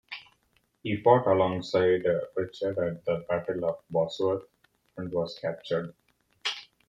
He 0.81 0.99
fought 1.03 1.27
alongside 1.27 2.01
Richard 2.35 2.79
at 2.79 3.05
the 3.05 3.23
Battle 3.29 3.65
of 3.65 3.83
Bosworth 3.91 4.45
and 4.97 5.13
was 5.13 5.37
captured. 5.37 5.93